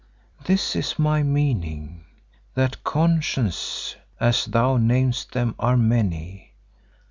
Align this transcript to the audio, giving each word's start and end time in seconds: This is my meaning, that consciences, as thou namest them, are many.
This 0.45 0.75
is 0.75 0.97
my 0.97 1.21
meaning, 1.21 2.05
that 2.55 2.83
consciences, 2.83 3.97
as 4.19 4.45
thou 4.45 4.77
namest 4.77 5.33
them, 5.33 5.53
are 5.59 5.77
many. 5.77 6.53